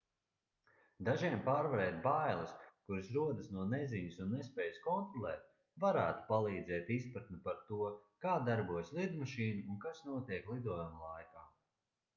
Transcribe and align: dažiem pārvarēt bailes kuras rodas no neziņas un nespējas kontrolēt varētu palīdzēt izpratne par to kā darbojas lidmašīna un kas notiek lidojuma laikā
dažiem 1.09 1.35
pārvarēt 1.49 1.99
bailes 2.07 2.53
kuras 2.87 3.11
rodas 3.17 3.51
no 3.57 3.67
neziņas 3.75 4.17
un 4.25 4.33
nespējas 4.37 4.81
kontrolēt 4.87 5.45
varētu 5.85 6.25
palīdzēt 6.33 6.91
izpratne 6.99 7.41
par 7.47 7.63
to 7.71 7.83
kā 8.27 8.35
darbojas 8.51 8.93
lidmašīna 9.01 9.73
un 9.77 9.81
kas 9.89 10.05
notiek 10.13 10.53
lidojuma 10.59 11.07
laikā 11.09 11.49